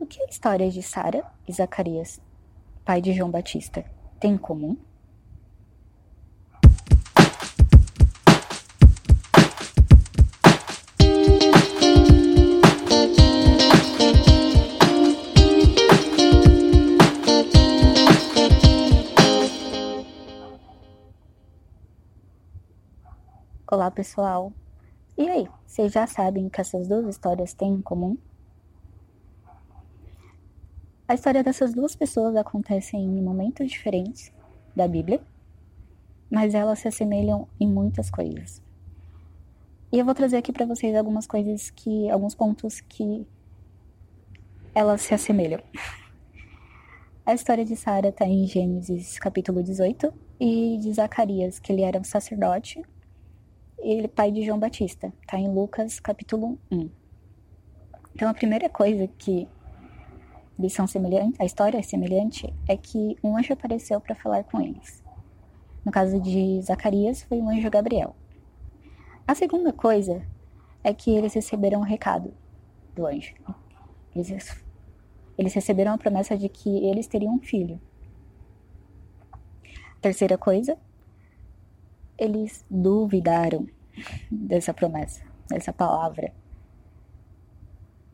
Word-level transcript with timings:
O 0.00 0.06
que 0.06 0.18
a 0.22 0.24
história 0.24 0.70
de 0.70 0.82
Sara 0.82 1.22
e 1.46 1.52
Zacarias, 1.52 2.22
pai 2.86 3.02
de 3.02 3.12
João 3.12 3.30
Batista, 3.30 3.84
tem 4.18 4.32
em 4.32 4.38
comum? 4.38 4.78
Olá, 23.70 23.90
pessoal. 23.90 24.50
E 25.18 25.28
aí, 25.28 25.46
vocês 25.66 25.92
já 25.92 26.06
sabem 26.06 26.46
o 26.46 26.50
que 26.50 26.62
essas 26.62 26.88
duas 26.88 27.06
histórias 27.06 27.52
têm 27.52 27.74
em 27.74 27.82
comum? 27.82 28.16
A 31.10 31.14
história 31.14 31.42
dessas 31.42 31.74
duas 31.74 31.96
pessoas 31.96 32.36
acontece 32.36 32.96
em 32.96 33.20
momentos 33.20 33.68
diferentes 33.68 34.32
da 34.76 34.86
Bíblia, 34.86 35.20
mas 36.30 36.54
elas 36.54 36.78
se 36.78 36.86
assemelham 36.86 37.48
em 37.58 37.66
muitas 37.66 38.08
coisas. 38.08 38.62
E 39.90 39.98
eu 39.98 40.04
vou 40.04 40.14
trazer 40.14 40.36
aqui 40.36 40.52
para 40.52 40.64
vocês 40.64 40.94
algumas 40.94 41.26
coisas 41.26 41.68
que, 41.68 42.08
alguns 42.08 42.36
pontos 42.36 42.80
que 42.80 43.26
elas 44.72 45.00
se 45.00 45.12
assemelham. 45.12 45.60
A 47.26 47.34
história 47.34 47.64
de 47.64 47.74
Sara 47.74 48.10
está 48.10 48.24
em 48.24 48.46
Gênesis 48.46 49.18
capítulo 49.18 49.64
18 49.64 50.14
e 50.38 50.78
de 50.78 50.92
Zacarias, 50.92 51.58
que 51.58 51.72
ele 51.72 51.82
era 51.82 51.98
um 51.98 52.04
sacerdote 52.04 52.84
ele 53.78 54.06
pai 54.06 54.30
de 54.30 54.44
João 54.44 54.60
Batista. 54.60 55.12
Está 55.22 55.40
em 55.40 55.52
Lucas 55.52 55.98
capítulo 55.98 56.56
1. 56.70 56.88
Então 58.14 58.28
a 58.28 58.34
primeira 58.34 58.68
coisa 58.68 59.08
que 59.18 59.48
a 61.38 61.44
história 61.44 61.78
é 61.78 61.82
semelhante, 61.82 62.52
é 62.68 62.76
que 62.76 63.16
um 63.22 63.36
anjo 63.36 63.52
apareceu 63.52 64.00
para 64.00 64.14
falar 64.14 64.44
com 64.44 64.60
eles. 64.60 65.02
No 65.84 65.90
caso 65.90 66.20
de 66.20 66.60
Zacarias, 66.62 67.22
foi 67.22 67.38
o 67.38 67.48
anjo 67.48 67.70
Gabriel. 67.70 68.14
A 69.26 69.34
segunda 69.34 69.72
coisa 69.72 70.22
é 70.82 70.92
que 70.92 71.10
eles 71.10 71.34
receberam 71.34 71.80
um 71.80 71.84
recado 71.84 72.34
do 72.94 73.06
anjo. 73.06 73.34
Eles, 74.14 74.64
eles 75.38 75.54
receberam 75.54 75.92
a 75.92 75.98
promessa 75.98 76.36
de 76.36 76.48
que 76.48 76.68
eles 76.84 77.06
teriam 77.06 77.34
um 77.34 77.40
filho. 77.40 77.80
A 79.96 80.00
terceira 80.00 80.36
coisa 80.36 80.76
eles 82.20 82.66
duvidaram 82.70 83.66
dessa 84.30 84.74
promessa, 84.74 85.22
dessa 85.48 85.72
palavra. 85.72 86.34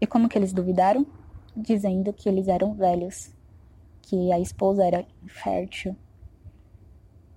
E 0.00 0.06
como 0.06 0.28
que 0.28 0.36
eles 0.36 0.52
duvidaram? 0.52 1.06
Dizendo 1.56 2.12
que 2.12 2.28
eles 2.28 2.48
eram 2.48 2.74
velhos, 2.74 3.34
que 4.02 4.32
a 4.32 4.40
esposa 4.40 4.84
era 4.84 5.06
infértil. 5.22 5.96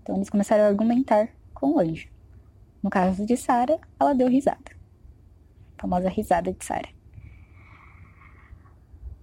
Então 0.01 0.15
eles 0.15 0.29
começaram 0.29 0.63
a 0.63 0.67
argumentar 0.67 1.29
com 1.53 1.73
o 1.73 1.79
anjo. 1.79 2.07
No 2.81 2.89
caso 2.89 3.25
de 3.25 3.35
Sara, 3.35 3.79
ela 3.99 4.13
deu 4.13 4.27
risada. 4.27 4.71
A 5.77 5.81
famosa 5.81 6.09
risada 6.09 6.53
de 6.53 6.63
Sara. 6.63 6.89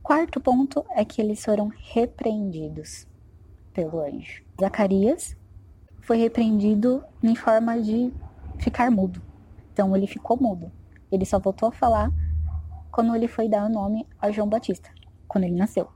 Quarto 0.02 0.40
ponto 0.40 0.84
é 0.90 1.04
que 1.04 1.22
eles 1.22 1.44
foram 1.44 1.72
repreendidos 1.92 3.06
pelo 3.72 4.00
anjo. 4.00 4.42
Zacarias 4.60 5.36
foi 6.00 6.18
repreendido 6.18 7.04
em 7.22 7.36
forma 7.36 7.80
de 7.80 8.12
ficar 8.58 8.90
mudo. 8.90 9.22
Então 9.72 9.96
ele 9.96 10.06
ficou 10.06 10.36
mudo. 10.36 10.70
Ele 11.10 11.24
só 11.24 11.38
voltou 11.38 11.68
a 11.68 11.72
falar 11.72 12.10
quando 12.92 13.16
ele 13.16 13.26
foi 13.26 13.48
dar 13.48 13.64
o 13.64 13.72
nome 13.72 14.06
a 14.20 14.30
João 14.30 14.48
Batista, 14.48 14.90
quando 15.26 15.44
ele 15.44 15.56
nasceu. 15.56 15.88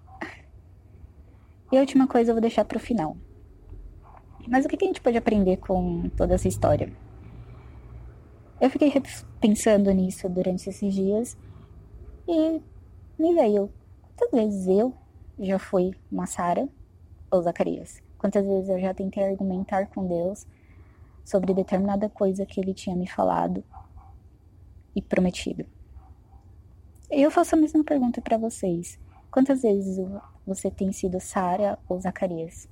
E 1.70 1.76
a 1.76 1.80
última 1.80 2.08
coisa 2.08 2.30
eu 2.30 2.34
vou 2.34 2.40
deixar 2.40 2.64
para 2.64 2.78
o 2.78 2.80
final. 2.80 3.16
Mas 4.48 4.64
o 4.64 4.68
que 4.68 4.82
a 4.82 4.86
gente 4.86 5.00
pode 5.00 5.18
aprender 5.18 5.58
com 5.58 6.08
toda 6.16 6.34
essa 6.34 6.48
história? 6.48 6.90
Eu 8.58 8.70
fiquei 8.70 8.90
pensando 9.40 9.92
nisso 9.92 10.28
durante 10.28 10.70
esses 10.70 10.94
dias 10.94 11.36
e 12.26 12.62
me 13.18 13.34
veio. 13.34 13.70
Quantas 14.16 14.40
vezes 14.40 14.66
eu 14.66 14.94
já 15.38 15.58
fui 15.58 15.92
uma 16.10 16.26
Sara 16.26 16.66
ou 17.30 17.42
Zacarias? 17.42 18.02
Quantas 18.16 18.46
vezes 18.46 18.70
eu 18.70 18.80
já 18.80 18.94
tentei 18.94 19.22
argumentar 19.22 19.88
com 19.88 20.06
Deus 20.06 20.46
sobre 21.22 21.52
determinada 21.52 22.08
coisa 22.08 22.46
que 22.46 22.58
ele 22.58 22.72
tinha 22.72 22.96
me 22.96 23.06
falado 23.06 23.62
e 24.94 25.02
prometido. 25.02 25.66
Eu 27.08 27.30
faço 27.30 27.54
a 27.54 27.58
mesma 27.58 27.84
pergunta 27.84 28.20
para 28.20 28.36
vocês. 28.36 28.98
Quantas 29.30 29.62
vezes 29.62 30.04
você 30.44 30.68
tem 30.68 30.90
sido 30.92 31.20
Sara 31.20 31.78
ou 31.88 32.00
Zacarias? 32.00 32.68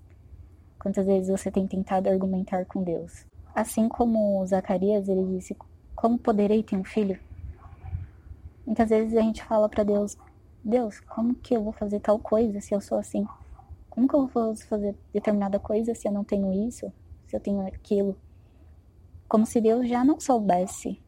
Quantas 0.77 1.07
vezes 1.07 1.29
você 1.29 1.53
tem 1.53 1.69
tentado 1.69 2.09
argumentar 2.09 2.65
com 2.65 2.83
Deus? 2.83 3.25
Assim 3.55 3.89
como 3.89 4.45
Zacarias, 4.45 5.09
ele 5.09 5.37
disse: 5.37 5.57
Como 5.95 6.19
poderei 6.19 6.65
ter 6.65 6.75
um 6.75 6.83
filho? 6.83 7.17
Muitas 8.67 8.89
vezes 8.89 9.17
a 9.17 9.21
gente 9.21 9.45
fala 9.45 9.69
para 9.69 9.85
Deus: 9.85 10.19
Deus, 10.65 10.99
como 10.99 11.37
que 11.37 11.55
eu 11.57 11.63
vou 11.63 11.73
fazer 11.73 12.01
tal 12.01 12.19
coisa 12.19 12.61
se 12.61 12.75
eu 12.75 12.81
sou 12.81 12.99
assim? 12.99 13.25
Como 13.89 14.09
que 14.09 14.15
eu 14.17 14.27
vou 14.27 14.57
fazer 14.57 14.97
determinada 15.13 15.61
coisa 15.61 15.95
se 15.95 16.09
eu 16.09 16.13
não 16.13 16.25
tenho 16.25 16.53
isso? 16.67 16.93
Se 17.29 17.37
eu 17.37 17.41
tenho 17.41 17.65
aquilo? 17.65 18.17
Como 19.29 19.47
se 19.47 19.61
Deus 19.61 19.89
já 19.89 20.05
não 20.05 20.19
soubesse. 20.19 21.01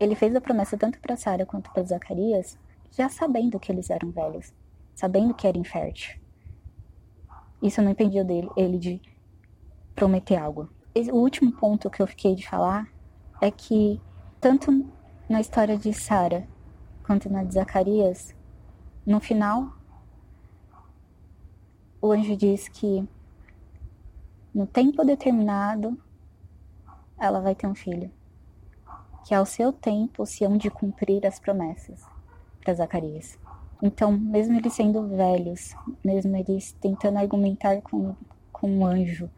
Ele 0.00 0.14
fez 0.14 0.34
a 0.34 0.40
promessa 0.40 0.76
tanto 0.78 0.98
para 0.98 1.16
Sara 1.16 1.44
quanto 1.44 1.70
para 1.70 1.84
Zacarias, 1.84 2.58
já 2.90 3.08
sabendo 3.08 3.60
que 3.60 3.70
eles 3.70 3.90
eram 3.90 4.10
velhos, 4.10 4.52
sabendo 4.94 5.34
que 5.34 5.46
era 5.46 5.58
infértil. 5.58 6.18
Isso 7.62 7.82
não 7.82 7.90
impediu 7.90 8.24
dele, 8.24 8.48
ele 8.56 8.78
de 8.78 9.00
prometer 9.94 10.36
algo. 10.36 10.70
O 11.12 11.18
último 11.18 11.52
ponto 11.52 11.90
que 11.90 12.00
eu 12.00 12.06
fiquei 12.06 12.34
de 12.34 12.48
falar 12.48 12.88
é 13.40 13.50
que 13.50 14.00
tanto 14.40 14.90
na 15.28 15.40
história 15.40 15.76
de 15.76 15.92
Sara 15.92 16.48
quanto 17.04 17.28
na 17.28 17.44
de 17.44 17.54
Zacarias, 17.54 18.34
no 19.06 19.20
final 19.20 19.76
o 22.00 22.12
anjo 22.12 22.34
diz 22.34 22.66
que 22.68 23.06
no 24.54 24.66
tempo 24.66 25.04
determinado 25.04 25.96
ela 27.18 27.40
vai 27.40 27.54
ter 27.54 27.66
um 27.66 27.74
filho, 27.74 28.10
que 29.24 29.34
ao 29.34 29.46
seu 29.46 29.72
tempo 29.72 30.24
se 30.26 30.44
hão 30.44 30.56
de 30.56 30.70
cumprir 30.70 31.26
as 31.26 31.38
promessas 31.38 32.04
para 32.62 32.74
Zacarias. 32.74 33.38
Então, 33.82 34.12
mesmo 34.12 34.56
eles 34.56 34.74
sendo 34.74 35.06
velhos, 35.08 35.74
mesmo 36.04 36.36
eles 36.36 36.72
tentando 36.80 37.18
argumentar 37.18 37.80
com, 37.80 38.14
com 38.52 38.70
um 38.70 38.84
anjo, 38.84 39.30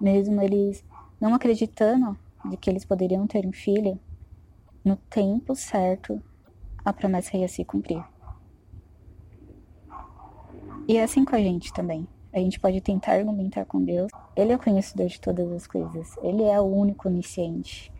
mesmo 0.00 0.40
eles 0.42 0.84
não 1.20 1.34
acreditando 1.34 2.18
de 2.44 2.56
que 2.56 2.68
eles 2.68 2.84
poderiam 2.84 3.26
ter 3.26 3.46
um 3.46 3.52
filho, 3.52 3.98
no 4.84 4.96
tempo 4.96 5.54
certo 5.54 6.20
a 6.84 6.92
promessa 6.92 7.36
ia 7.36 7.48
se 7.48 7.64
cumprir. 7.64 8.04
E 10.88 10.96
é 10.96 11.02
assim 11.02 11.24
com 11.24 11.34
a 11.34 11.40
gente 11.40 11.72
também. 11.72 12.06
A 12.32 12.38
gente 12.38 12.60
pode 12.60 12.80
tentar 12.80 13.14
argumentar 13.14 13.64
com 13.64 13.82
Deus. 13.82 14.10
Ele 14.36 14.52
é 14.52 14.56
o 14.56 14.58
conhecedor 14.58 15.08
de 15.08 15.20
todas 15.20 15.50
as 15.50 15.66
coisas. 15.66 16.16
Ele 16.22 16.44
é 16.44 16.60
o 16.60 16.64
único 16.64 17.08
onisciente. 17.08 17.92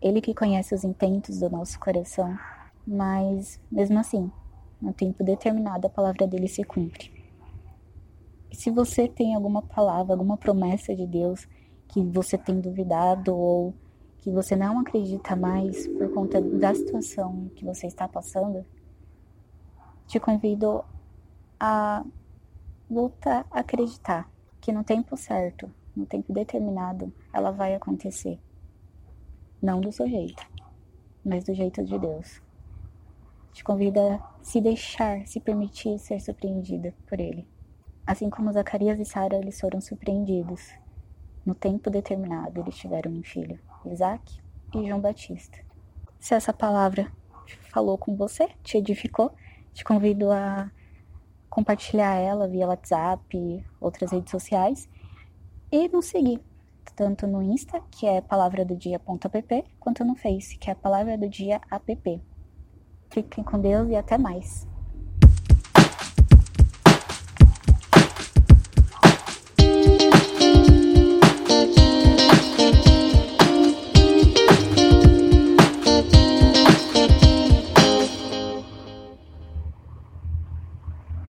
Ele 0.00 0.20
que 0.20 0.34
conhece 0.34 0.74
os 0.74 0.84
intentos 0.84 1.40
do 1.40 1.50
nosso 1.50 1.78
coração. 1.78 2.38
Mas, 2.86 3.60
mesmo 3.70 3.98
assim, 3.98 4.30
no 4.80 4.92
tempo 4.92 5.22
determinado, 5.22 5.86
a 5.86 5.90
palavra 5.90 6.26
dele 6.26 6.48
se 6.48 6.64
cumpre. 6.64 7.12
Se 8.52 8.70
você 8.70 9.06
tem 9.06 9.34
alguma 9.34 9.62
palavra, 9.62 10.14
alguma 10.14 10.36
promessa 10.36 10.94
de 10.94 11.06
Deus 11.06 11.46
que 11.88 12.02
você 12.02 12.38
tem 12.38 12.60
duvidado 12.60 13.36
ou 13.36 13.74
que 14.18 14.30
você 14.30 14.56
não 14.56 14.78
acredita 14.78 15.34
mais 15.34 15.86
por 15.86 16.12
conta 16.12 16.40
da 16.40 16.74
situação 16.74 17.50
que 17.54 17.64
você 17.64 17.86
está 17.86 18.06
passando, 18.08 18.64
te 20.06 20.18
convido 20.18 20.84
a 21.58 22.04
voltar 22.88 23.46
a 23.50 23.60
acreditar 23.60 24.30
que 24.60 24.72
no 24.72 24.84
tempo 24.84 25.16
certo, 25.16 25.70
no 25.96 26.04
tempo 26.04 26.32
determinado, 26.32 27.12
ela 27.32 27.50
vai 27.50 27.74
acontecer. 27.74 28.38
Não 29.62 29.80
do 29.80 29.92
seu 29.92 30.08
jeito, 30.08 30.42
mas 31.24 31.44
do 31.44 31.52
jeito 31.52 31.84
de 31.84 31.98
Deus. 31.98 32.40
Te 33.52 33.62
convido 33.62 34.00
a 34.00 34.36
se 34.42 34.60
deixar, 34.60 35.26
se 35.26 35.38
permitir 35.38 35.98
ser 35.98 36.18
surpreendida 36.20 36.94
por 37.06 37.20
Ele. 37.20 37.46
Assim 38.06 38.30
como 38.30 38.52
Zacarias 38.52 38.98
e 38.98 39.04
Sara, 39.04 39.36
eles 39.36 39.60
foram 39.60 39.80
surpreendidos. 39.80 40.72
No 41.44 41.54
tempo 41.54 41.90
determinado, 41.90 42.60
eles 42.60 42.76
tiveram 42.76 43.12
um 43.12 43.22
filho, 43.22 43.58
Isaac 43.84 44.40
e 44.74 44.86
João 44.86 45.00
Batista. 45.00 45.58
Se 46.18 46.34
essa 46.34 46.52
palavra 46.52 47.12
falou 47.70 47.98
com 47.98 48.16
você, 48.16 48.48
te 48.62 48.78
edificou, 48.78 49.32
te 49.72 49.84
convido 49.84 50.30
a 50.30 50.70
compartilhar 51.50 52.14
ela 52.14 52.48
via 52.48 52.66
WhatsApp, 52.66 53.66
outras 53.80 54.12
redes 54.12 54.30
sociais 54.30 54.88
e 55.70 55.88
nos 55.88 56.06
seguir 56.06 56.40
tanto 56.94 57.26
no 57.26 57.42
Insta, 57.42 57.80
que 57.90 58.06
é 58.06 58.20
palavradodia.app, 58.20 59.64
quanto 59.78 60.04
no 60.04 60.14
Face, 60.14 60.58
que 60.58 60.70
é 60.70 60.74
palavra 60.74 61.16
do 61.16 61.28
dia 61.28 61.60
app. 61.70 62.22
Fiquem 63.10 63.42
com 63.42 63.58
Deus 63.58 63.88
e 63.88 63.96
até 63.96 64.16
mais. 64.16 64.69